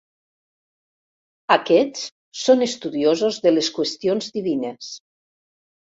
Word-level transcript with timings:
Aquests 1.57 2.07
són 2.45 2.67
estudiosos 2.69 3.39
de 3.47 3.53
les 3.59 3.73
qüestions 3.79 4.33
divines. 4.39 4.91